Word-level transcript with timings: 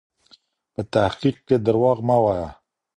په 0.73 0.81
تحقیق 0.93 1.37
کې 1.47 1.55
درواغ 1.65 1.97
مه 2.07 2.17
وایئ. 2.23 2.47